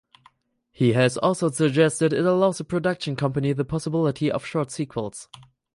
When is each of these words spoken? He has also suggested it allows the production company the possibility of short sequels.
He 0.71 0.93
has 0.93 1.15
also 1.17 1.51
suggested 1.51 2.11
it 2.11 2.25
allows 2.25 2.57
the 2.57 2.63
production 2.63 3.15
company 3.15 3.53
the 3.53 3.63
possibility 3.63 4.31
of 4.31 4.43
short 4.43 4.71
sequels. 4.71 5.29